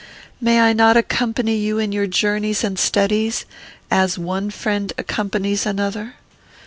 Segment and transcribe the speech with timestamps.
[0.41, 3.45] May I not accompany you in your journeys and studies,
[3.91, 6.15] as one friend accompanies another?